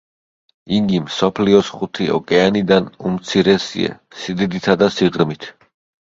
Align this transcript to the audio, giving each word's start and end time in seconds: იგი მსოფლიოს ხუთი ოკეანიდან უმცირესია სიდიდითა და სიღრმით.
იგი 0.75 0.99
მსოფლიოს 1.07 1.67
ხუთი 1.79 2.07
ოკეანიდან 2.15 2.87
უმცირესია 3.09 3.91
სიდიდითა 4.23 4.75
და 4.85 4.89
სიღრმით. 4.97 5.47